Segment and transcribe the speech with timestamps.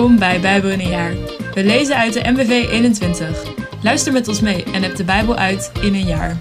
[0.00, 1.14] Welkom bij Bijbel in een jaar.
[1.54, 3.54] We lezen uit de MBV 21.
[3.82, 6.40] Luister met ons mee en heb de Bijbel uit in een jaar.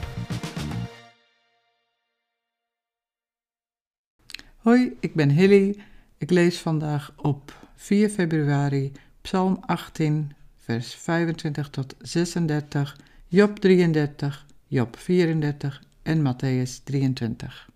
[4.57, 5.79] Hoi, ik ben Hilly.
[6.17, 8.91] Ik lees vandaag op 4 februari
[9.21, 17.69] Psalm 18, vers 25 tot 36, Job 33, Job 34 en Matthäus 23.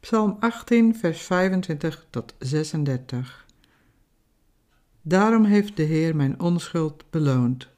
[0.00, 3.42] Psalm 18, vers 25 tot 36.
[5.02, 7.68] Daarom heeft de Heer mijn onschuld beloond.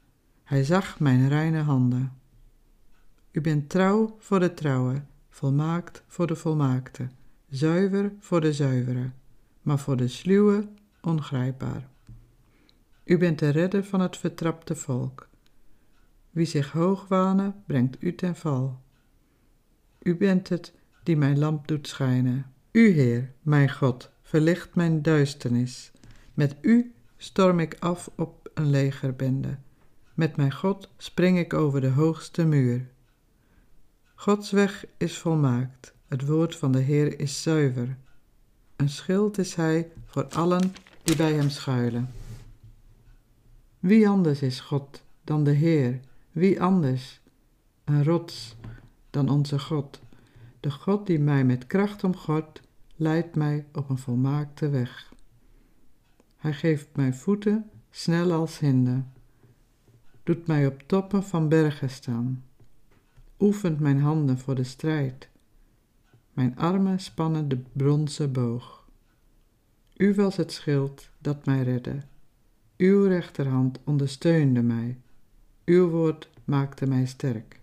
[0.43, 2.13] Hij zag mijn reine handen.
[3.31, 7.07] U bent trouw voor de trouwe, volmaakt voor de volmaakte,
[7.49, 9.11] zuiver voor de zuivere,
[9.61, 10.67] maar voor de sluwe
[11.01, 11.89] ongrijpbaar.
[13.03, 15.29] U bent de redder van het vertrapte volk.
[16.31, 18.81] Wie zich hoog wanen, brengt u ten val.
[20.01, 20.73] U bent het
[21.03, 22.51] die mijn lamp doet schijnen.
[22.71, 25.91] U, Heer, mijn God, verlicht mijn duisternis.
[26.33, 29.57] Met u storm ik af op een legerbende.
[30.13, 32.89] Met mijn God spring ik over de hoogste muur.
[34.15, 37.97] Gods weg is volmaakt, het woord van de Heer is zuiver.
[38.75, 42.11] Een schild is hij voor allen die bij hem schuilen.
[43.79, 45.99] Wie anders is God dan de Heer?
[46.31, 47.21] Wie anders?
[47.83, 48.55] Een rots
[49.09, 50.01] dan onze God.
[50.59, 52.61] De God die mij met kracht omgort,
[52.95, 55.13] leidt mij op een volmaakte weg.
[56.45, 59.11] Hij geeft mij voeten snel als hinden,
[60.23, 62.43] doet mij op toppen van bergen staan,
[63.39, 65.29] oefent mijn handen voor de strijd,
[66.33, 68.87] mijn armen spannen de bronzen boog.
[69.97, 71.97] U was het schild dat mij redde,
[72.77, 74.97] uw rechterhand ondersteunde mij,
[75.65, 77.59] uw woord maakte mij sterk.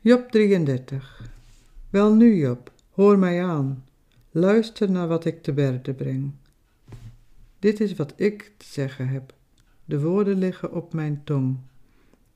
[0.00, 1.30] Job 33
[1.90, 3.84] Wel nu, Job, hoor mij aan,
[4.30, 6.32] luister naar wat ik te berde breng.
[7.64, 9.34] Dit is wat ik te zeggen heb.
[9.84, 11.58] De woorden liggen op mijn tong.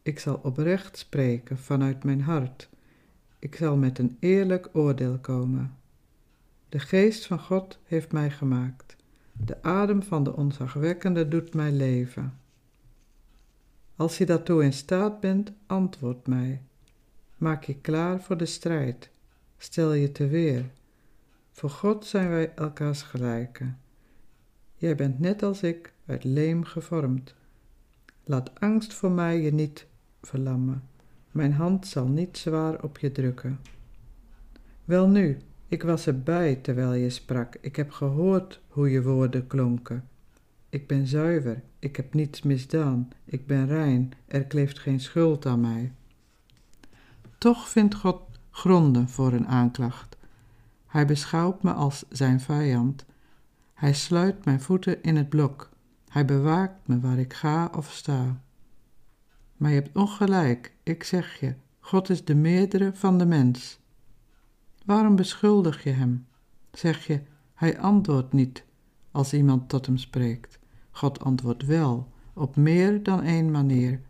[0.03, 2.69] Ik zal oprecht spreken vanuit mijn hart.
[3.39, 5.77] Ik zal met een eerlijk oordeel komen.
[6.69, 8.97] De geest van God heeft mij gemaakt.
[9.33, 12.39] De adem van de onzagwekkende doet mij leven.
[13.97, 16.63] Als je daartoe in staat bent, antwoord mij.
[17.37, 19.11] Maak je klaar voor de strijd.
[19.59, 20.71] Stel je te weer.
[21.51, 23.79] Voor God zijn wij elkaars gelijken.
[24.79, 27.35] Jij bent net als ik uit leem gevormd.
[28.25, 29.87] Laat angst voor mij je niet
[30.23, 30.83] verlammen.
[31.31, 33.59] Mijn hand zal niet zwaar op je drukken.
[34.85, 37.57] Welnu, ik was erbij terwijl je sprak.
[37.61, 40.09] Ik heb gehoord hoe je woorden klonken.
[40.69, 45.61] Ik ben zuiver, ik heb niets misdaan, ik ben rein, er kleeft geen schuld aan
[45.61, 45.93] mij.
[47.39, 50.17] Toch vindt God gronden voor een aanklacht.
[50.87, 53.05] Hij beschouwt me als zijn vijand
[53.79, 55.71] hij sluit mijn voeten in het blok.
[56.09, 58.43] Hij bewaakt me waar ik ga of sta.
[59.57, 63.81] Maar je hebt ongelijk, ik zeg je, God is de meerdere van de mens.
[64.85, 66.27] Waarom beschuldig je hem?
[66.73, 67.21] Zeg je,
[67.55, 68.65] hij antwoordt niet
[69.11, 70.59] als iemand tot hem spreekt.
[70.91, 74.01] God antwoordt wel, op meer dan één manier,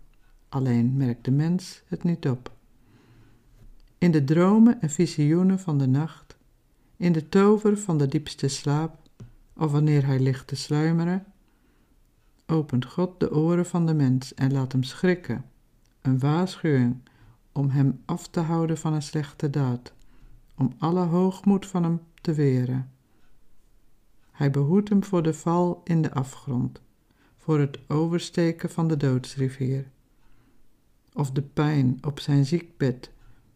[0.49, 2.53] alleen merkt de mens het niet op.
[3.99, 6.37] In de dromen en visioenen van de nacht,
[6.97, 9.07] in de tover van de diepste slaap,
[9.59, 11.27] of wanneer hij ligt te sluimeren,
[12.47, 15.45] opent God de oren van de mens en laat hem schrikken,
[16.01, 17.09] een waarschuwing
[17.53, 19.93] om hem af te houden van een slechte daad,
[20.57, 22.91] om alle hoogmoed van hem te weren.
[24.31, 26.81] Hij behoedt hem voor de val in de afgrond,
[27.37, 29.91] voor het oversteken van de doodsrivier.
[31.13, 33.11] Of de pijn op zijn ziekbed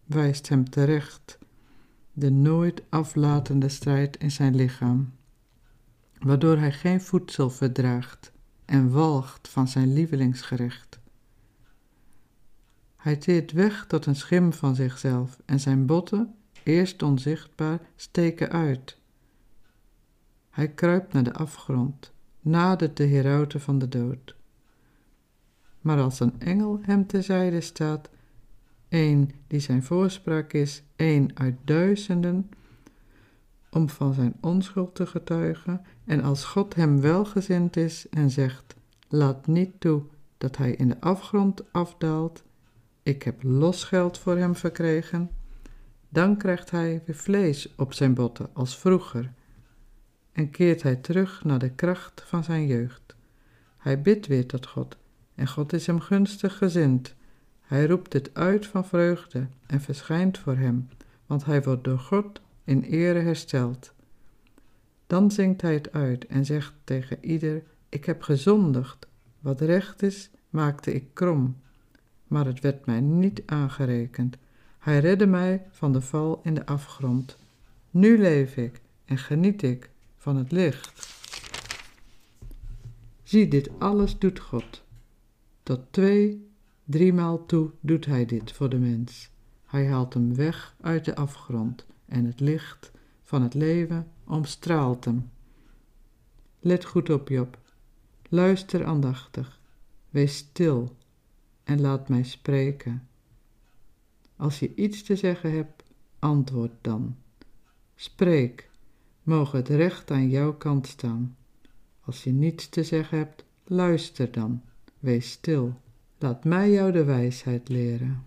[0.04, 1.38] wijst hem terecht,
[2.12, 5.12] de nooit aflatende strijd in zijn lichaam
[6.22, 8.32] waardoor hij geen voedsel verdraagt
[8.64, 11.00] en walgt van zijn lievelingsgerecht.
[12.96, 18.98] Hij teert weg tot een schim van zichzelf en zijn botten, eerst onzichtbaar, steken uit.
[20.50, 24.34] Hij kruipt naar de afgrond, nadert de herauten van de dood.
[25.80, 28.10] Maar als een engel hem terzijde staat,
[28.88, 32.50] een die zijn voorspraak is, een uit duizenden,
[33.72, 38.74] om van zijn onschuld te getuigen, en als God hem welgezind is en zegt:
[39.08, 40.02] Laat niet toe
[40.38, 42.42] dat hij in de afgrond afdaalt,
[43.02, 45.30] ik heb losgeld voor hem verkregen,
[46.08, 49.32] dan krijgt hij weer vlees op zijn botten als vroeger
[50.32, 53.16] en keert hij terug naar de kracht van zijn jeugd.
[53.76, 54.96] Hij bidt weer tot God
[55.34, 57.14] en God is hem gunstig gezind.
[57.60, 60.88] Hij roept het uit van vreugde en verschijnt voor hem,
[61.26, 63.92] want hij wordt door God in ere hersteld.
[65.06, 69.06] Dan zingt hij het uit en zegt tegen ieder Ik heb gezondigd.
[69.40, 71.56] Wat recht is, maakte ik krom.
[72.26, 74.36] Maar het werd mij niet aangerekend.
[74.78, 77.38] Hij redde mij van de val in de afgrond.
[77.90, 81.20] Nu leef ik en geniet ik van het licht.
[83.22, 84.82] Zie, dit alles doet God.
[85.62, 86.50] Tot twee,
[86.84, 89.30] driemaal toe doet Hij dit voor de mens.
[89.66, 92.90] Hij haalt hem weg uit de afgrond en het licht
[93.22, 95.30] van het leven omstraalt hem.
[96.60, 97.58] Let goed op, Job.
[98.28, 99.60] Luister aandachtig.
[100.10, 100.96] Wees stil
[101.64, 103.08] en laat mij spreken.
[104.36, 105.82] Als je iets te zeggen hebt,
[106.18, 107.16] antwoord dan.
[107.94, 108.70] Spreek,
[109.22, 111.36] mogen het recht aan jouw kant staan.
[112.00, 114.62] Als je niets te zeggen hebt, luister dan.
[114.98, 115.80] Wees stil.
[116.18, 118.24] Laat mij jou de wijsheid leren.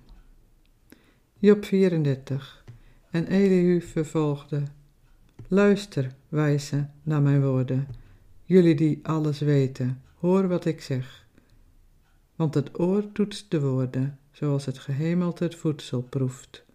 [1.40, 2.65] Job 34.
[3.16, 4.64] En Elihu vervolgde:
[5.48, 7.88] Luister, wijze, naar mijn woorden.
[8.44, 11.28] Jullie die alles weten, hoor wat ik zeg.
[12.36, 16.66] Want het oor toetst de woorden, zoals het gehemeld het voedsel proeft.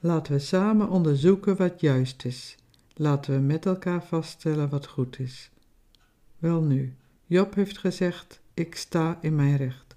[0.00, 2.56] Laten we samen onderzoeken wat juist is.
[2.94, 5.50] Laten we met elkaar vaststellen wat goed is.
[6.38, 6.94] Welnu,
[7.26, 9.94] Job heeft gezegd: Ik sta in mijn recht,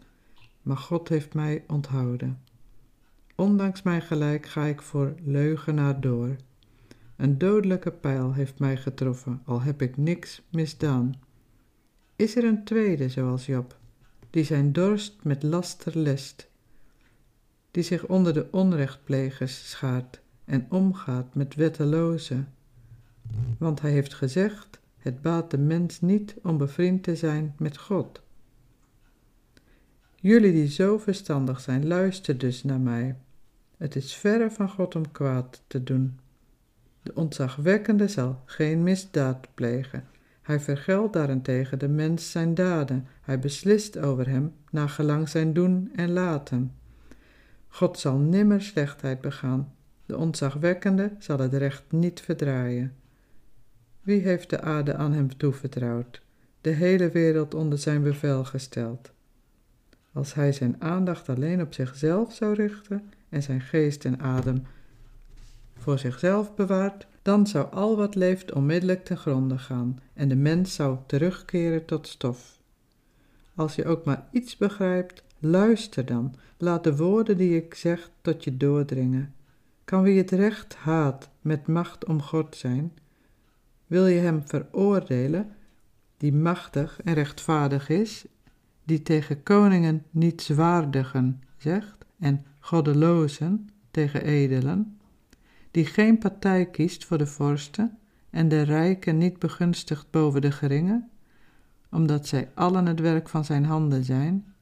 [0.62, 2.42] maar God heeft mij onthouden.
[3.44, 6.36] Ondanks mijn gelijk ga ik voor leugenaar door.
[7.16, 11.14] Een dodelijke pijl heeft mij getroffen, al heb ik niks misdaan.
[12.16, 13.78] Is er een tweede zoals Job,
[14.30, 16.50] die zijn dorst met laster lest,
[17.72, 22.48] die zich onder de onrechtplegers schaart en omgaat met wettelozen?
[23.58, 28.22] Want hij heeft gezegd, het baat de mens niet om bevriend te zijn met God.
[30.16, 33.16] Jullie die zo verstandig zijn, luister dus naar mij.
[33.84, 36.20] Het is verre van God om kwaad te doen.
[37.02, 40.04] De ontzagwekkende zal geen misdaad plegen.
[40.42, 43.08] Hij vergeldt daarentegen de mens zijn daden.
[43.22, 46.72] Hij beslist over hem naar gelang zijn doen en laten.
[47.68, 49.74] God zal nimmer slechtheid begaan.
[50.06, 52.96] De ontzagwekkende zal het recht niet verdraaien.
[54.02, 56.22] Wie heeft de aarde aan hem toevertrouwd,
[56.62, 59.12] de hele wereld onder zijn bevel gesteld?
[60.14, 63.02] Als hij zijn aandacht alleen op zichzelf zou richten
[63.34, 64.64] en zijn geest en adem
[65.78, 70.76] voor zichzelf bewaart, dan zou al wat leeft onmiddellijk ten gronde gaan en de mens
[70.76, 72.60] zou terugkeren tot stof.
[73.56, 78.44] Als je ook maar iets begrijpt, luister dan, laat de woorden die ik zeg tot
[78.44, 79.34] je doordringen.
[79.84, 82.94] Kan wie het recht haat met macht om God zijn?
[83.88, 85.52] Wil je hem veroordelen,
[86.18, 88.26] die machtig en rechtvaardig is,
[88.84, 94.98] die tegen koningen nietswaardigen zegt en goddelozen tegen edelen?
[95.72, 97.98] die geen partij kiest voor de vorsten
[98.30, 101.10] en de rijken niet begunstigt boven de geringen,
[101.92, 104.54] omdat zij allen het werk van zijn handen zijn.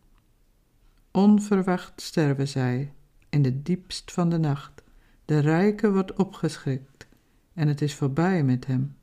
[1.12, 2.94] Onverwacht sterven zij
[3.30, 4.84] in de diepst van de nacht.
[5.26, 7.08] De rijke wordt opgeschrikt
[7.54, 8.96] en het is voorbij met hem.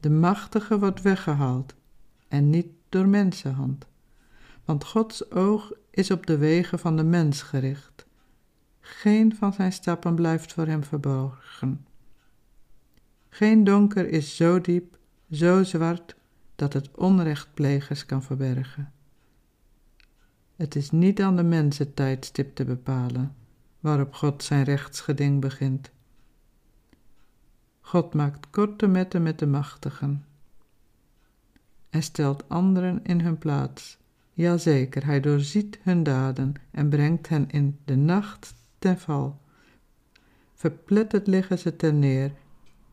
[0.00, 1.74] De machtige wordt weggehaald
[2.28, 3.86] en niet door mensenhand.
[4.64, 7.95] Want Gods oog is op de wegen van de mens gericht
[8.86, 11.86] geen van zijn stappen blijft voor hem verborgen.
[13.28, 14.98] Geen donker is zo diep,
[15.30, 16.16] zo zwart,
[16.56, 18.92] dat het onrechtplegers kan verbergen.
[20.56, 23.34] Het is niet aan de mensen tijdstip te bepalen
[23.80, 25.90] waarop God zijn rechtsgeding begint.
[27.80, 30.24] God maakt korte metten met de machtigen
[31.90, 33.98] en stelt anderen in hun plaats.
[34.32, 39.40] Jazeker, hij doorziet hun daden en brengt hen in de nacht ten val.
[40.54, 42.32] Verpletterd liggen ze ter neer,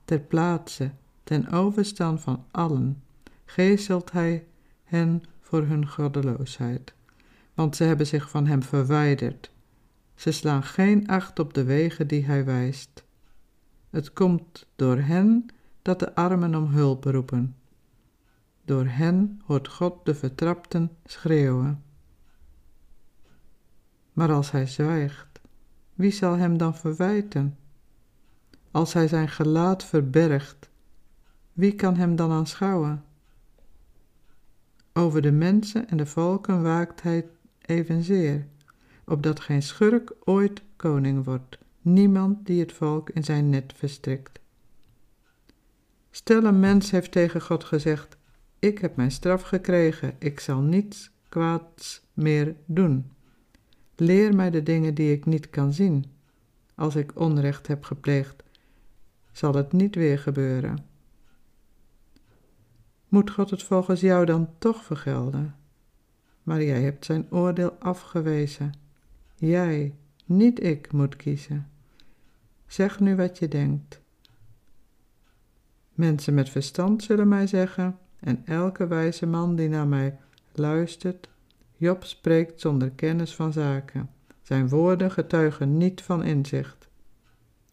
[0.06, 0.92] ter plaatse,
[1.24, 3.04] ten overstaan van allen,
[3.46, 4.46] geestelt hij
[4.84, 6.94] hen voor hun goddeloosheid,
[7.54, 9.52] want ze hebben zich van hem verwijderd.
[10.16, 13.04] Ze slaan geen acht op de wegen die hij wijst.
[13.90, 15.46] Het komt door hen
[15.82, 17.56] dat de armen om hulp roepen.
[18.66, 21.84] Door hen hoort God de vertrapten schreeuwen.
[24.13, 25.33] Maar als hij zwijgt,
[25.93, 27.57] wie zal hem dan verwijten?
[28.71, 30.69] Als hij zijn gelaat verbergt,
[31.53, 33.03] wie kan hem dan aanschouwen?
[34.93, 37.25] Over de mensen en de volken waakt hij
[37.62, 38.47] evenzeer,
[39.05, 44.39] opdat geen schurk ooit koning wordt, niemand die het volk in zijn net verstrikt.
[46.12, 48.17] Stel een mens heeft tegen God gezegd,
[48.59, 53.12] ik heb mijn straf gekregen, ik zal niets kwaads meer doen.
[53.95, 56.05] Leer mij de dingen die ik niet kan zien.
[56.75, 58.43] Als ik onrecht heb gepleegd,
[59.31, 60.85] zal het niet weer gebeuren.
[63.07, 65.55] moet God het volgens jou dan toch vergelden?
[66.43, 68.73] Maar jij hebt zijn oordeel afgewezen.
[69.35, 69.95] Jij,
[70.25, 71.69] niet ik, moet kiezen.
[72.67, 74.01] Zeg nu wat je denkt.
[75.93, 80.17] Mensen met verstand zullen mij zeggen, en elke wijze man die naar mij
[80.51, 81.29] luistert,
[81.84, 84.10] Job spreekt zonder kennis van zaken.
[84.42, 86.88] Zijn woorden getuigen niet van inzicht.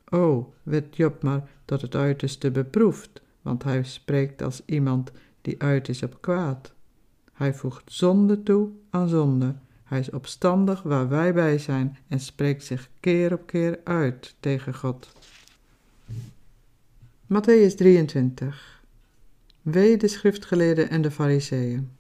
[0.09, 5.88] O, werd Job maar tot het uiterste beproefd, want hij spreekt als iemand die uit
[5.88, 6.73] is op kwaad.
[7.33, 9.55] Hij voegt zonde toe aan zonde.
[9.85, 14.75] Hij is opstandig waar wij bij zijn en spreekt zich keer op keer uit tegen
[14.75, 15.12] God.
[17.26, 18.83] Matthäus 23
[19.62, 21.99] Wee de schriftgeleerden en de fariseeën.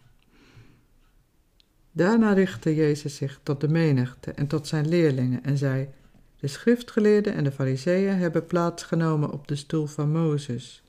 [2.00, 5.88] Daarna richtte Jezus zich tot de menigte en tot zijn leerlingen en zei:
[6.36, 10.82] De schriftgeleerden en de fariseeën hebben plaatsgenomen op de stoel van Mozes.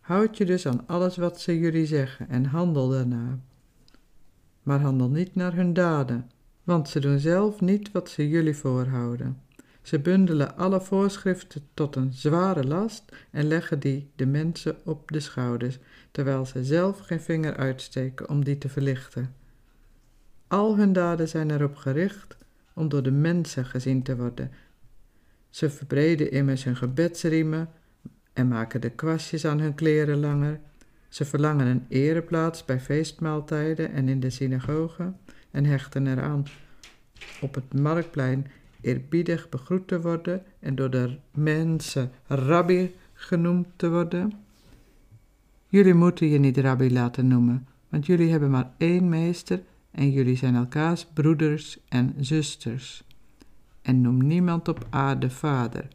[0.00, 3.38] Houd je dus aan alles wat ze jullie zeggen en handel daarna.
[4.62, 6.30] Maar handel niet naar hun daden,
[6.64, 9.40] want ze doen zelf niet wat ze jullie voorhouden.
[9.82, 15.20] Ze bundelen alle voorschriften tot een zware last en leggen die de mensen op de
[15.20, 15.78] schouders,
[16.10, 19.46] terwijl ze zelf geen vinger uitsteken om die te verlichten.
[20.48, 22.36] Al hun daden zijn erop gericht
[22.74, 24.50] om door de mensen gezien te worden.
[25.50, 27.68] Ze verbreden immers hun gebedsriemen
[28.32, 30.60] en maken de kwastjes aan hun kleren langer.
[31.08, 35.16] Ze verlangen een ereplaats bij feestmaaltijden en in de synagogen
[35.50, 36.46] en hechten eraan
[37.40, 38.46] op het marktplein
[38.80, 44.32] eerbiedig begroet te worden en door de mensen rabbi genoemd te worden.
[45.66, 49.60] Jullie moeten je niet rabbi laten noemen, want jullie hebben maar één meester
[49.98, 53.04] en jullie zijn elkaars broeders en zusters.
[53.82, 55.88] En noem niemand op aarde vader,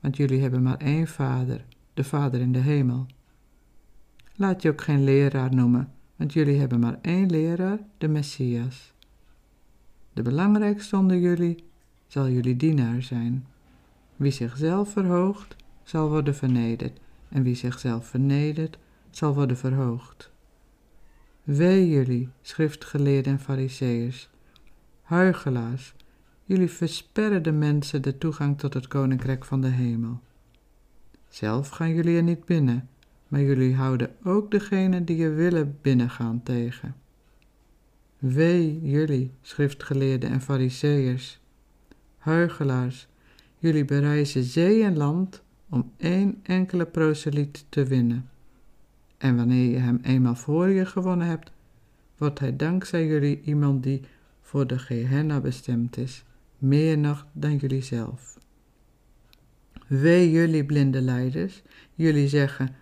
[0.00, 3.06] want jullie hebben maar één vader, de Vader in de hemel.
[4.34, 8.92] Laat je ook geen leraar noemen, want jullie hebben maar één leraar, de Messias.
[10.12, 11.64] De belangrijkste onder jullie
[12.06, 13.46] zal jullie dienaar zijn.
[14.16, 18.78] Wie zichzelf verhoogt, zal worden vernederd, en wie zichzelf vernedert,
[19.10, 20.34] zal worden verhoogd.
[21.46, 24.28] Wee jullie, schriftgeleerden en fariseeërs,
[25.02, 25.94] huigelaars,
[26.44, 30.20] jullie versperren de mensen de toegang tot het koninkrijk van de hemel.
[31.28, 32.88] Zelf gaan jullie er niet binnen,
[33.28, 36.94] maar jullie houden ook degene die je willen binnengaan tegen.
[38.18, 41.40] Wee jullie, schriftgeleerden en fariseeërs,
[42.18, 43.08] huigelaars,
[43.58, 48.28] jullie bereizen zee en land om één enkele proseliet te winnen.
[49.18, 51.50] En wanneer je hem eenmaal voor je gewonnen hebt,
[52.16, 54.02] wordt hij dankzij jullie iemand die
[54.40, 56.24] voor de Gehenna bestemd is,
[56.58, 58.38] meer nog dan jullie zelf.
[59.86, 61.62] Wee jullie blinde leiders,
[61.94, 62.74] jullie zeggen,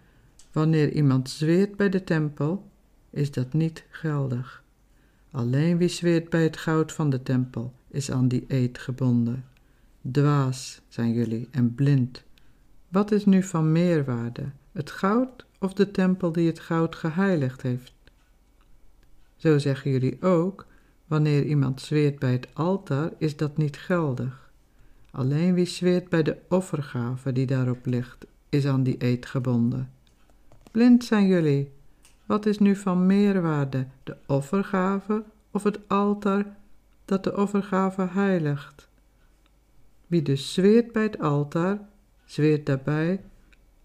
[0.52, 2.70] wanneer iemand zweert bij de tempel,
[3.10, 4.62] is dat niet geldig.
[5.30, 9.44] Alleen wie zweert bij het goud van de tempel, is aan die eed gebonden.
[10.10, 12.22] Dwaas zijn jullie en blind.
[12.88, 14.44] Wat is nu van meerwaarde,
[14.74, 17.92] het goud of de tempel die het goud geheiligd heeft?
[19.36, 20.66] Zo zeggen jullie ook,
[21.06, 24.50] wanneer iemand zweert bij het altaar, is dat niet geldig.
[25.10, 29.90] Alleen wie zweert bij de offergave die daarop ligt, is aan die eed gebonden.
[30.70, 31.70] Blind zijn jullie.
[32.26, 36.56] Wat is nu van meerwaarde, de offergave of het altaar
[37.04, 38.88] dat de offergave heiligt?
[40.06, 41.78] Wie dus zweert bij het altaar,
[42.24, 43.20] zweert daarbij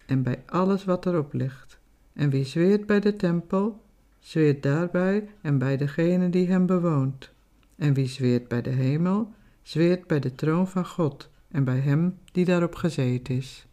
[0.09, 1.79] en bij alles wat erop ligt.
[2.13, 3.83] En wie zweert bij de tempel,
[4.19, 7.31] zweert daarbij en bij degene die hem bewoont.
[7.75, 12.17] En wie zweert bij de hemel, zweert bij de troon van God en bij hem
[12.31, 13.67] die daarop gezeten is.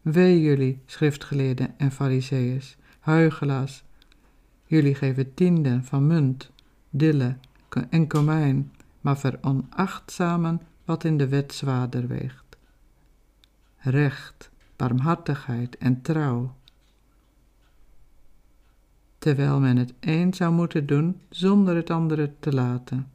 [0.00, 3.84] Wee jullie, schriftgeleerden en fariseeërs, huigelaars,
[4.64, 6.50] jullie geven tienden van munt,
[6.90, 7.36] dille
[7.90, 12.56] en komijn, maar veronachtzamen wat in de wet zwaarder weegt.
[13.76, 14.47] Recht,
[14.78, 16.54] barmhartigheid en trouw.
[19.18, 23.10] Terwijl men het een zou moeten doen zonder het andere te laten.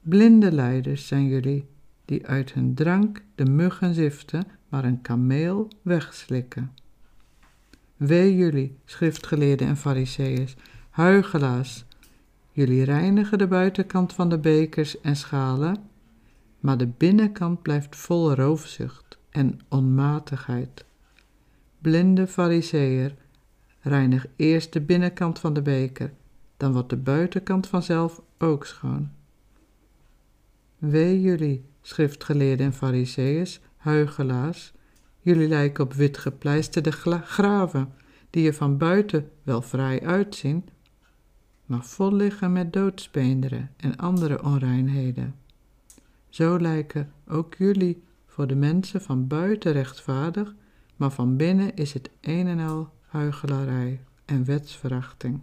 [0.00, 1.68] Blinde leiders zijn jullie,
[2.04, 6.72] die uit hun drank de muggen ziften, maar een kameel wegslikken.
[7.96, 10.56] Wee jullie, schriftgeleerden en fariseeërs,
[10.90, 11.84] huigelaars,
[12.52, 15.76] jullie reinigen de buitenkant van de bekers en schalen,
[16.60, 19.07] maar de binnenkant blijft vol roofzucht
[19.38, 20.84] en onmatigheid.
[21.78, 23.14] Blinde fariseer,
[23.80, 26.12] reinig eerst de binnenkant van de beker,
[26.56, 29.10] dan wordt de buitenkant vanzelf ook schoon.
[30.78, 34.72] Wee jullie, schriftgeleerden en fariseeërs, huigelaars,
[35.20, 36.92] jullie lijken op wit gepleisterde
[37.24, 37.92] graven,
[38.30, 40.68] die er van buiten wel vrij uitzien,
[41.66, 45.34] maar vol liggen met doodsbeenderen en andere onreinheden.
[46.28, 48.06] Zo lijken ook jullie
[48.38, 50.54] voor de mensen van buiten rechtvaardig,
[50.96, 55.40] maar van binnen is het een en al huichelarij en wetsverachting.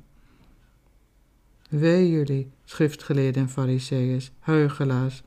[1.70, 5.24] Wee jullie, schriftgeleerden en fariseeërs, huigelaars,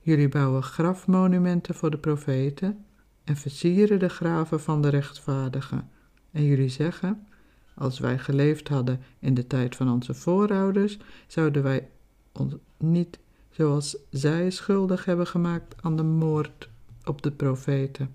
[0.00, 2.84] jullie bouwen grafmonumenten voor de profeten
[3.24, 5.88] en versieren de graven van de rechtvaardigen.
[6.30, 7.26] En jullie zeggen,
[7.74, 11.88] als wij geleefd hadden in de tijd van onze voorouders, zouden wij
[12.32, 13.18] ons niet
[13.50, 16.70] zoals zij schuldig hebben gemaakt aan de moord
[17.04, 18.14] op de profeten.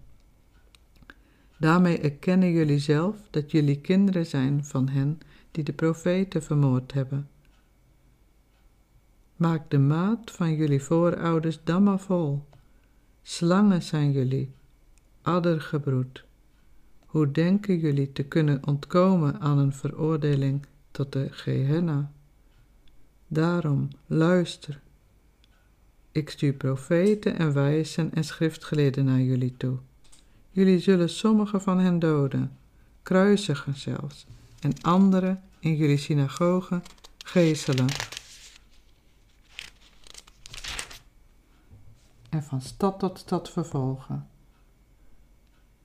[1.60, 5.20] Daarmee erkennen jullie zelf dat jullie kinderen zijn van hen
[5.52, 7.30] die de profeten vermoord hebben.
[9.36, 12.44] Maak de maat van jullie voorouders dan vol.
[13.22, 14.52] Slangen zijn jullie,
[15.22, 16.26] addergebroed.
[17.06, 22.12] Hoe denken jullie te kunnen ontkomen aan een veroordeling tot de Gehenna?
[23.28, 24.82] Daarom, luister.
[26.18, 29.78] Ik stuur profeten en wijzen en schriftgeleerden naar jullie toe.
[30.52, 32.58] Jullie zullen sommige van hen doden,
[33.04, 34.26] kruisigen zelfs,
[34.60, 36.84] en anderen in jullie synagogen
[37.18, 37.86] geeselen.
[42.30, 44.28] En van stad tot stad vervolgen.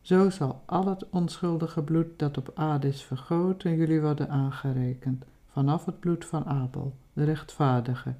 [0.01, 5.85] Zo zal al het onschuldige bloed dat op aarde is vergoten jullie worden aangerekend, vanaf
[5.85, 8.15] het bloed van Abel, de rechtvaardige,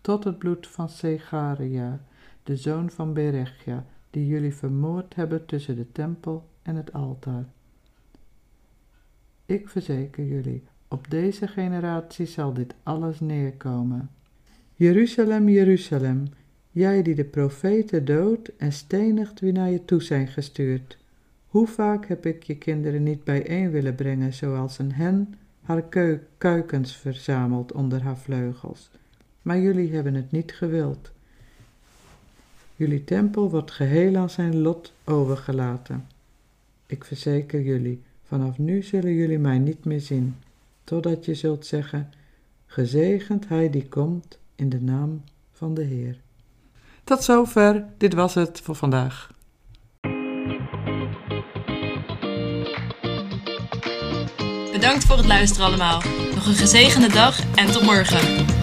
[0.00, 2.00] tot het bloed van Segaria,
[2.42, 7.44] de zoon van Berechia, die jullie vermoord hebben tussen de tempel en het altaar.
[9.46, 14.10] Ik verzeker jullie, op deze generatie zal dit alles neerkomen.
[14.74, 16.24] Jeruzalem, Jeruzalem,
[16.70, 20.98] jij die de profeten doodt en stenigt wie naar je toe zijn gestuurd.
[21.46, 25.84] Hoe vaak heb ik je kinderen niet bijeen willen brengen, zoals een hen haar
[26.38, 28.90] kuikens verzamelt onder haar vleugels.
[29.48, 31.10] Maar jullie hebben het niet gewild.
[32.76, 36.06] Jullie tempel wordt geheel aan zijn lot overgelaten.
[36.86, 40.36] Ik verzeker jullie, vanaf nu zullen jullie mij niet meer zien,
[40.84, 42.12] totdat je zult zeggen,
[42.66, 46.18] gezegend hij die komt in de naam van de Heer.
[47.04, 49.30] Tot zover, dit was het voor vandaag.
[54.72, 56.02] Bedankt voor het luisteren allemaal.
[56.34, 58.47] Nog een gezegende dag en tot morgen.